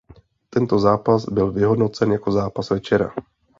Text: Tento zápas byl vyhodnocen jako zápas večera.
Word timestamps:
Tento 0.49 0.79
zápas 0.79 1.25
byl 1.25 1.51
vyhodnocen 1.51 2.11
jako 2.11 2.31
zápas 2.31 2.69
večera. 2.69 3.11